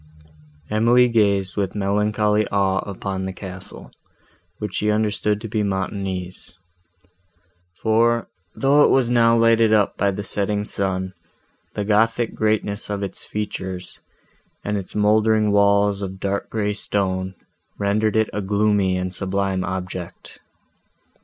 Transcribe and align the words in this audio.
Emily 0.71 1.07
gazed 1.09 1.55
with 1.55 1.75
melancholy 1.75 2.47
awe 2.47 2.79
upon 2.89 3.25
the 3.25 3.31
castle, 3.33 3.91
which 4.57 4.73
she 4.73 4.89
understood 4.89 5.39
to 5.41 5.47
be 5.47 5.61
Montoni's; 5.61 6.55
for, 7.83 8.27
though 8.55 8.83
it 8.83 8.89
was 8.89 9.11
now 9.11 9.35
lighted 9.37 9.71
up 9.71 9.97
by 9.97 10.09
the 10.09 10.23
setting 10.23 10.63
sun, 10.63 11.13
the 11.75 11.85
gothic 11.85 12.33
greatness 12.33 12.89
of 12.89 13.03
its 13.03 13.23
features, 13.23 13.99
and 14.65 14.75
its 14.75 14.95
mouldering 14.95 15.51
walls 15.51 16.01
of 16.01 16.19
dark 16.19 16.49
grey 16.49 16.73
stone, 16.73 17.35
rendered 17.77 18.15
it 18.15 18.31
a 18.33 18.41
gloomy 18.41 18.97
and 18.97 19.13
sublime 19.13 19.63
object. 19.63 20.39